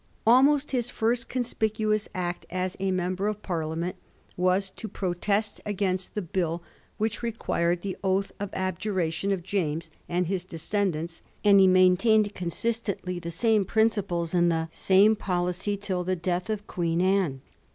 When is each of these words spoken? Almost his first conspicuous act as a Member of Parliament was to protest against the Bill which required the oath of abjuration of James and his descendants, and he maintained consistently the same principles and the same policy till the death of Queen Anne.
Almost 0.25 0.71
his 0.71 0.89
first 0.89 1.29
conspicuous 1.29 2.09
act 2.15 2.47
as 2.49 2.75
a 2.79 2.89
Member 2.89 3.27
of 3.27 3.43
Parliament 3.43 3.97
was 4.35 4.71
to 4.71 4.87
protest 4.87 5.61
against 5.63 6.15
the 6.15 6.23
Bill 6.23 6.63
which 6.97 7.21
required 7.21 7.83
the 7.83 7.95
oath 8.03 8.31
of 8.39 8.49
abjuration 8.53 9.31
of 9.31 9.43
James 9.43 9.91
and 10.09 10.25
his 10.25 10.43
descendants, 10.43 11.21
and 11.43 11.59
he 11.59 11.67
maintained 11.67 12.33
consistently 12.33 13.19
the 13.19 13.29
same 13.29 13.63
principles 13.63 14.33
and 14.33 14.51
the 14.51 14.69
same 14.71 15.13
policy 15.15 15.77
till 15.77 16.03
the 16.03 16.15
death 16.15 16.49
of 16.49 16.65
Queen 16.65 16.99
Anne. 16.99 17.41